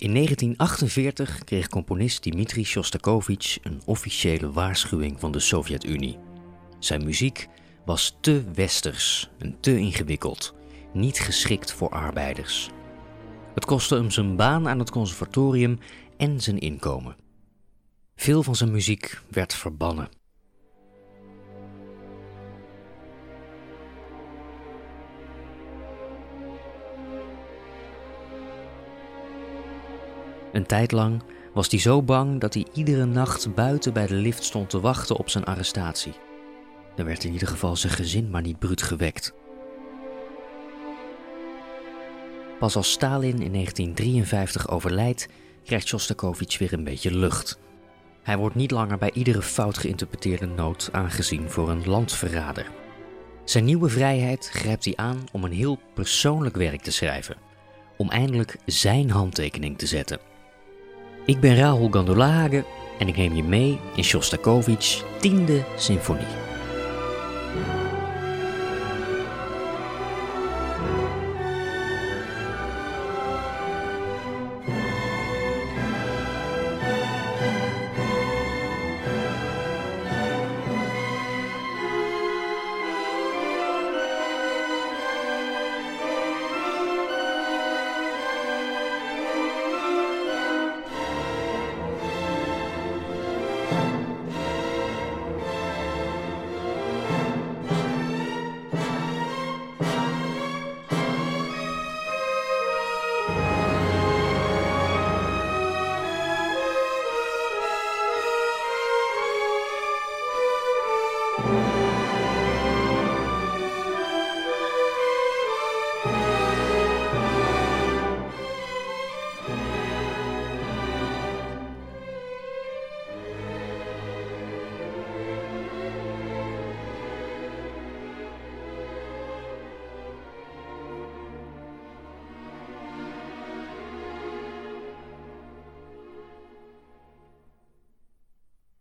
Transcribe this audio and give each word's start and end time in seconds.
In 0.00 0.14
1948 0.14 1.44
kreeg 1.44 1.68
componist 1.68 2.22
Dmitri 2.22 2.64
Shostakovich 2.64 3.58
een 3.62 3.80
officiële 3.84 4.52
waarschuwing 4.52 5.20
van 5.20 5.32
de 5.32 5.40
Sovjet-Unie. 5.40 6.18
Zijn 6.78 7.04
muziek 7.04 7.48
was 7.84 8.16
te 8.20 8.44
westers 8.54 9.30
en 9.38 9.56
te 9.60 9.78
ingewikkeld, 9.78 10.54
niet 10.92 11.18
geschikt 11.18 11.72
voor 11.72 11.88
arbeiders. 11.88 12.70
Het 13.54 13.64
kostte 13.64 13.94
hem 13.94 14.10
zijn 14.10 14.36
baan 14.36 14.68
aan 14.68 14.78
het 14.78 14.90
conservatorium 14.90 15.78
en 16.16 16.40
zijn 16.40 16.58
inkomen. 16.58 17.16
Veel 18.16 18.42
van 18.42 18.56
zijn 18.56 18.70
muziek 18.70 19.20
werd 19.30 19.54
verbannen. 19.54 20.19
Een 30.52 30.66
tijd 30.66 30.92
lang 30.92 31.22
was 31.52 31.70
hij 31.70 31.80
zo 31.80 32.02
bang 32.02 32.40
dat 32.40 32.54
hij 32.54 32.66
iedere 32.72 33.04
nacht 33.04 33.54
buiten 33.54 33.92
bij 33.92 34.06
de 34.06 34.14
lift 34.14 34.44
stond 34.44 34.70
te 34.70 34.80
wachten 34.80 35.16
op 35.16 35.28
zijn 35.28 35.44
arrestatie. 35.44 36.12
Dan 36.94 37.06
werd 37.06 37.24
in 37.24 37.32
ieder 37.32 37.48
geval 37.48 37.76
zijn 37.76 37.92
gezin 37.92 38.30
maar 38.30 38.42
niet 38.42 38.58
bruut 38.58 38.82
gewekt. 38.82 39.34
Pas 42.58 42.76
als 42.76 42.90
Stalin 42.90 43.42
in 43.42 43.52
1953 43.52 44.68
overlijdt, 44.68 45.28
krijgt 45.64 45.86
Shostakovich 45.86 46.58
weer 46.58 46.72
een 46.72 46.84
beetje 46.84 47.16
lucht. 47.16 47.58
Hij 48.22 48.36
wordt 48.36 48.54
niet 48.54 48.70
langer 48.70 48.98
bij 48.98 49.12
iedere 49.12 49.42
fout 49.42 49.78
geïnterpreteerde 49.78 50.46
noot 50.46 50.88
aangezien 50.92 51.50
voor 51.50 51.70
een 51.70 51.86
landverrader. 51.86 52.70
Zijn 53.44 53.64
nieuwe 53.64 53.88
vrijheid 53.88 54.48
grijpt 54.52 54.84
hij 54.84 54.96
aan 54.96 55.24
om 55.32 55.44
een 55.44 55.52
heel 55.52 55.78
persoonlijk 55.94 56.56
werk 56.56 56.80
te 56.80 56.92
schrijven, 56.92 57.36
om 57.96 58.10
eindelijk 58.10 58.56
zijn 58.66 59.10
handtekening 59.10 59.78
te 59.78 59.86
zetten. 59.86 60.18
Ik 61.30 61.40
ben 61.40 61.56
Rahul 61.56 61.88
Gandolage 61.90 62.64
en 62.98 63.08
ik 63.08 63.16
neem 63.16 63.34
je 63.34 63.42
mee 63.42 63.78
in 63.94 64.04
Shostakovich's 64.04 65.04
tiende 65.20 65.64
symfonie. 65.76 66.39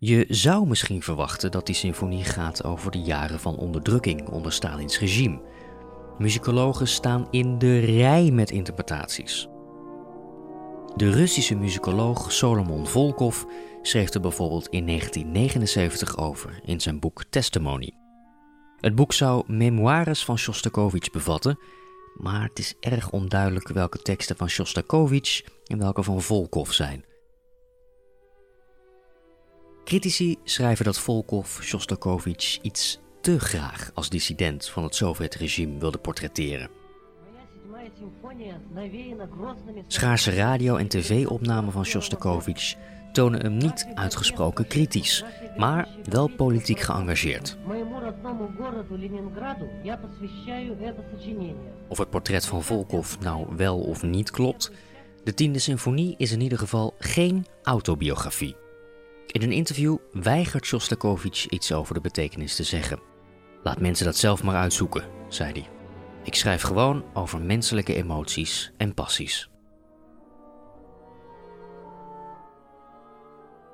Je 0.00 0.24
zou 0.28 0.66
misschien 0.66 1.02
verwachten 1.02 1.50
dat 1.50 1.66
die 1.66 1.74
symfonie 1.74 2.24
gaat 2.24 2.64
over 2.64 2.90
de 2.90 3.00
jaren 3.00 3.40
van 3.40 3.56
onderdrukking 3.56 4.28
onder 4.28 4.52
Stalins 4.52 4.98
regime. 4.98 5.40
Muzikologen 6.18 6.88
staan 6.88 7.26
in 7.30 7.58
de 7.58 7.78
rij 7.78 8.30
met 8.30 8.50
interpretaties. 8.50 9.48
De 10.96 11.10
Russische 11.10 11.54
muzikoloog 11.54 12.32
Solomon 12.32 12.86
Volkov 12.86 13.42
schreef 13.82 14.14
er 14.14 14.20
bijvoorbeeld 14.20 14.68
in 14.68 14.86
1979 14.86 16.18
over 16.18 16.60
in 16.64 16.80
zijn 16.80 17.00
boek 17.00 17.24
Testimony. 17.30 17.92
Het 18.80 18.94
boek 18.94 19.12
zou 19.12 19.44
memoires 19.46 20.24
van 20.24 20.38
Shostakovich 20.38 21.10
bevatten, 21.10 21.58
maar 22.16 22.42
het 22.42 22.58
is 22.58 22.74
erg 22.80 23.10
onduidelijk 23.10 23.68
welke 23.68 23.98
teksten 23.98 24.36
van 24.36 24.48
Shostakovich 24.48 25.42
en 25.64 25.78
welke 25.78 26.02
van 26.02 26.22
Volkov 26.22 26.70
zijn. 26.70 27.07
Critici 29.88 30.36
schrijven 30.44 30.84
dat 30.84 30.98
Volkov 30.98 31.62
Shostakovich 31.62 32.58
iets 32.62 32.98
te 33.20 33.40
graag 33.40 33.90
als 33.94 34.08
dissident 34.08 34.68
van 34.68 34.82
het 34.82 34.94
Sovjet-regime 34.94 35.78
wilde 35.78 35.98
portretteren. 35.98 36.70
Schaarse 39.86 40.30
radio- 40.30 40.76
en 40.76 40.88
tv-opnamen 40.88 41.72
van 41.72 41.84
Shostakovich 41.84 42.74
tonen 43.12 43.40
hem 43.40 43.56
niet 43.56 43.88
uitgesproken 43.94 44.66
kritisch, 44.66 45.24
maar 45.56 45.88
wel 46.04 46.28
politiek 46.28 46.80
geëngageerd. 46.80 47.56
Of 51.88 51.98
het 51.98 52.10
portret 52.10 52.46
van 52.46 52.62
Volkov 52.62 53.16
nou 53.20 53.46
wel 53.56 53.78
of 53.78 54.02
niet 54.02 54.30
klopt, 54.30 54.70
de 55.24 55.34
tiende 55.34 55.58
symfonie 55.58 56.14
is 56.18 56.32
in 56.32 56.40
ieder 56.40 56.58
geval 56.58 56.94
geen 56.98 57.46
autobiografie. 57.62 58.56
In 59.28 59.42
een 59.42 59.52
interview 59.52 59.96
weigert 60.12 60.66
Shostakovich 60.66 61.46
iets 61.46 61.72
over 61.72 61.94
de 61.94 62.00
betekenis 62.00 62.56
te 62.56 62.62
zeggen. 62.62 63.00
Laat 63.62 63.80
mensen 63.80 64.04
dat 64.04 64.16
zelf 64.16 64.42
maar 64.42 64.54
uitzoeken, 64.54 65.04
zei 65.28 65.52
hij. 65.52 65.68
Ik 66.24 66.34
schrijf 66.34 66.62
gewoon 66.62 67.04
over 67.14 67.40
menselijke 67.40 67.94
emoties 67.94 68.72
en 68.76 68.94
passies. 68.94 69.50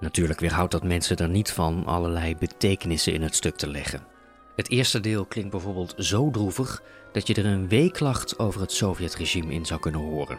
Natuurlijk 0.00 0.40
weerhoudt 0.40 0.72
dat 0.72 0.84
mensen 0.84 1.16
er 1.16 1.28
niet 1.28 1.50
van 1.50 1.86
allerlei 1.86 2.36
betekenissen 2.36 3.12
in 3.12 3.22
het 3.22 3.34
stuk 3.34 3.56
te 3.56 3.70
leggen. 3.70 4.06
Het 4.56 4.70
eerste 4.70 5.00
deel 5.00 5.26
klinkt 5.26 5.50
bijvoorbeeld 5.50 5.94
zo 5.96 6.30
droevig 6.30 6.82
dat 7.12 7.26
je 7.26 7.34
er 7.34 7.46
een 7.46 7.68
weeklacht 7.68 8.38
over 8.38 8.60
het 8.60 8.72
Sovjetregime 8.72 9.52
in 9.52 9.66
zou 9.66 9.80
kunnen 9.80 10.00
horen. 10.00 10.38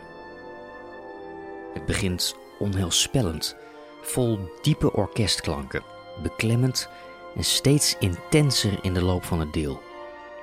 Het 1.73 1.85
begint 1.85 2.35
onheilspellend 2.59 3.55
vol 4.03 4.39
diepe 4.61 4.93
orkestklanken, 4.93 5.83
beklemmend 6.21 6.89
en 7.35 7.43
steeds 7.43 7.95
intenser 7.99 8.79
in 8.81 8.93
de 8.93 9.03
loop 9.03 9.23
van 9.23 9.39
het 9.39 9.53
deel. 9.53 9.81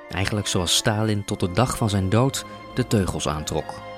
Eigenlijk 0.09 0.47
zoals 0.47 0.75
Stalin 0.75 1.25
tot 1.25 1.39
de 1.39 1.51
dag 1.51 1.77
van 1.77 1.89
zijn 1.89 2.09
dood 2.09 2.45
de 2.73 2.87
teugels 2.87 3.27
aantrok. 3.27 3.90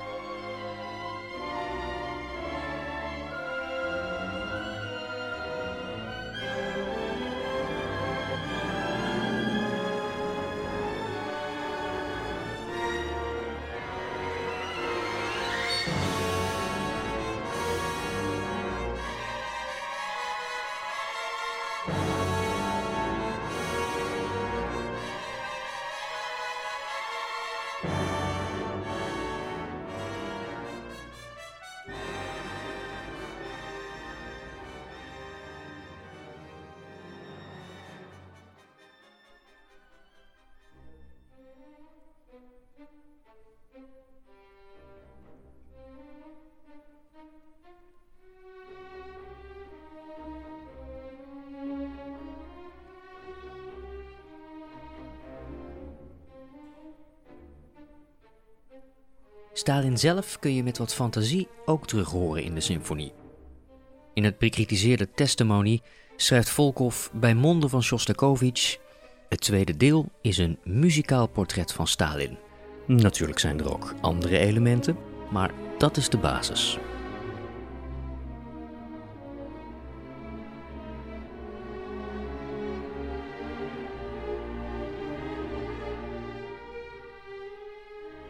Stalin 59.56 59.98
zelf 59.98 60.38
kun 60.38 60.54
je 60.54 60.62
met 60.62 60.78
wat 60.78 60.94
fantasie 60.94 61.48
ook 61.64 61.86
terug 61.86 62.10
horen 62.10 62.42
in 62.42 62.54
de 62.54 62.60
symfonie. 62.60 63.12
In 64.14 64.24
het 64.24 64.38
bekritiseerde 64.38 65.08
Testimony 65.14 65.80
schrijft 66.16 66.50
Volkov 66.50 67.08
bij 67.12 67.34
monden 67.34 67.70
van 67.70 67.82
Shostakovich: 67.82 68.78
Het 69.28 69.40
tweede 69.40 69.76
deel 69.76 70.12
is 70.20 70.38
een 70.38 70.58
muzikaal 70.64 71.26
portret 71.26 71.72
van 71.72 71.86
Stalin. 71.86 72.36
Natuurlijk 72.86 73.38
zijn 73.38 73.60
er 73.60 73.72
ook 73.72 73.94
andere 74.00 74.38
elementen, 74.38 74.96
maar 75.30 75.50
dat 75.78 75.96
is 75.96 76.08
de 76.08 76.18
basis. 76.18 76.78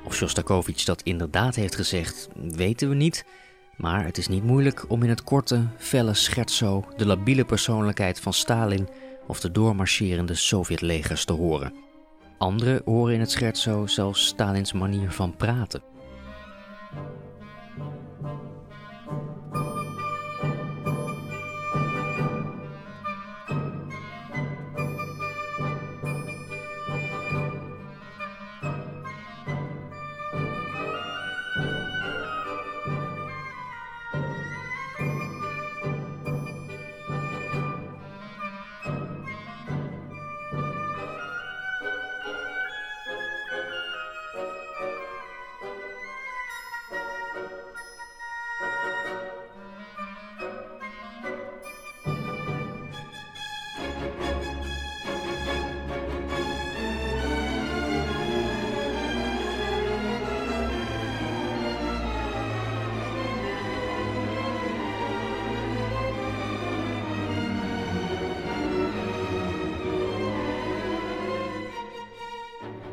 Of 0.04 0.14
Shostakovich 0.14 0.84
dat 0.84 1.02
inderdaad 1.02 1.54
heeft 1.54 1.74
gezegd, 1.74 2.28
weten 2.34 2.88
we 2.88 2.94
niet. 2.94 3.24
Maar 3.76 4.04
het 4.04 4.18
is 4.18 4.28
niet 4.28 4.44
moeilijk 4.44 4.84
om 4.88 5.02
in 5.02 5.08
het 5.08 5.24
korte, 5.24 5.66
felle 5.76 6.14
scherzo 6.14 6.84
de 6.96 7.06
labiele 7.06 7.44
persoonlijkheid 7.44 8.20
van 8.20 8.32
Stalin 8.32 8.88
of 9.26 9.40
de 9.40 9.50
doormarcherende 9.50 10.34
Sovjetlegers 10.34 11.24
te 11.24 11.32
horen. 11.32 11.74
Anderen 12.38 12.82
horen 12.84 13.14
in 13.14 13.20
het 13.20 13.30
scherzo 13.30 13.86
zelfs 13.86 14.26
Stalins 14.26 14.72
manier 14.72 15.10
van 15.10 15.36
praten. 15.36 15.82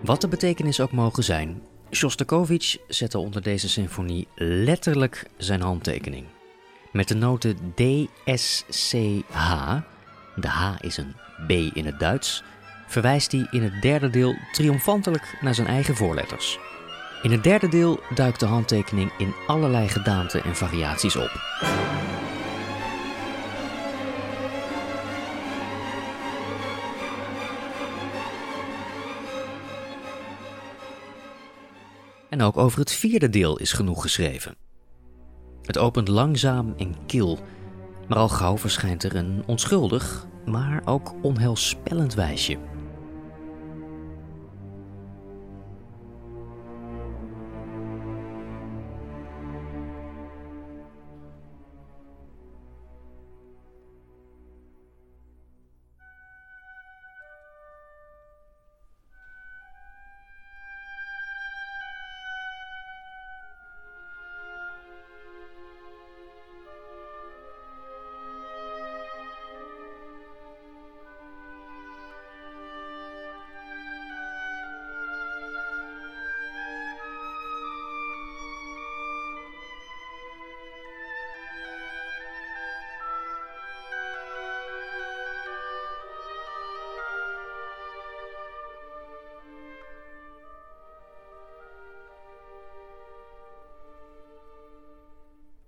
Wat 0.01 0.21
de 0.21 0.27
betekenis 0.27 0.79
ook 0.79 0.91
mogen 0.91 1.23
zijn, 1.23 1.61
Shostakovich 1.91 2.77
zette 2.87 3.17
onder 3.17 3.41
deze 3.41 3.69
symfonie 3.69 4.27
letterlijk 4.35 5.25
zijn 5.37 5.61
handtekening. 5.61 6.25
Met 6.91 7.07
de 7.07 7.15
noten 7.15 7.73
D, 7.75 7.81
S, 8.39 8.65
C, 8.89 8.93
H, 9.29 9.77
de 10.35 10.47
H 10.47 10.75
is 10.79 10.97
een 10.97 11.15
B 11.47 11.51
in 11.51 11.85
het 11.85 11.99
Duits, 11.99 12.43
verwijst 12.87 13.31
hij 13.31 13.47
in 13.51 13.63
het 13.63 13.81
derde 13.81 14.09
deel 14.09 14.35
triomfantelijk 14.51 15.37
naar 15.41 15.55
zijn 15.55 15.67
eigen 15.67 15.95
voorletters. 15.95 16.59
In 17.21 17.31
het 17.31 17.43
derde 17.43 17.67
deel 17.67 17.99
duikt 18.15 18.39
de 18.39 18.45
handtekening 18.45 19.11
in 19.17 19.33
allerlei 19.47 19.87
gedaanten 19.87 20.43
en 20.43 20.55
variaties 20.55 21.15
op. 21.15 21.31
En 32.31 32.41
ook 32.41 32.57
over 32.57 32.79
het 32.79 32.91
vierde 32.91 33.29
deel 33.29 33.57
is 33.57 33.73
genoeg 33.73 34.01
geschreven. 34.01 34.55
Het 35.61 35.77
opent 35.77 36.07
langzaam 36.07 36.73
en 36.77 36.95
kil, 37.05 37.39
maar 38.07 38.17
al 38.17 38.29
gauw 38.29 38.57
verschijnt 38.57 39.03
er 39.03 39.15
een 39.15 39.43
onschuldig, 39.45 40.27
maar 40.45 40.81
ook 40.85 41.13
onheilspellend 41.21 42.13
wijsje. 42.13 42.57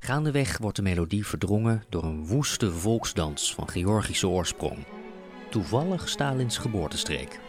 Gaandeweg 0.04 0.58
wordt 0.58 0.76
de 0.76 0.82
melodie 0.82 1.28
verdrongen 1.28 1.84
door 1.90 2.04
een 2.04 2.26
woeste 2.26 2.72
volksdans 2.72 3.54
van 3.54 3.70
Georgische 3.70 4.28
oorsprong. 4.28 4.78
Toevallig 5.50 6.10
Stalins 6.10 6.58
geboortestreek. 6.58 7.40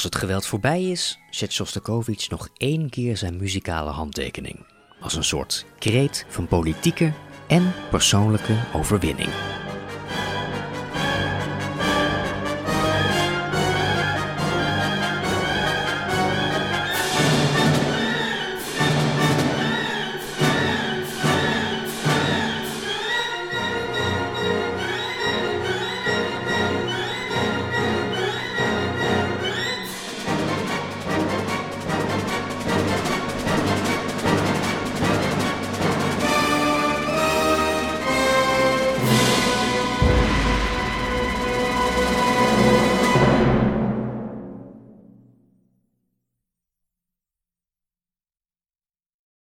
Als 0.00 0.12
het 0.12 0.20
geweld 0.22 0.46
voorbij 0.46 0.90
is, 0.90 1.18
zet 1.30 1.52
Shostakovich 1.52 2.30
nog 2.30 2.48
één 2.56 2.90
keer 2.90 3.16
zijn 3.16 3.36
muzikale 3.36 3.90
handtekening. 3.90 4.66
Als 5.00 5.14
een 5.14 5.24
soort 5.24 5.66
kreet 5.78 6.26
van 6.28 6.46
politieke 6.46 7.12
en 7.48 7.72
persoonlijke 7.90 8.56
overwinning. 8.72 9.30